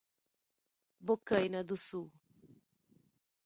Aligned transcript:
Bocaina 1.05 1.63
do 1.63 1.77
Sul 1.77 2.07